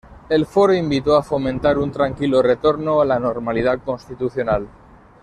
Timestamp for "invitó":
0.73-1.15